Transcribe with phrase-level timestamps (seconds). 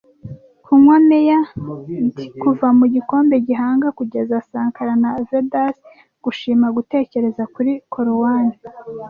[0.63, 1.39] Kunywa mea
[2.13, 5.75] d kuva mu gikombe-gihanga, kugeza Sankara na Vedas
[6.23, 8.55] gushima, gutekereza kuri Korowani,